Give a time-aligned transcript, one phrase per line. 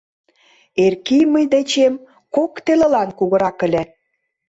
[0.85, 1.93] Эркий мый дечем
[2.35, 3.83] кок телылан кугурак ыле.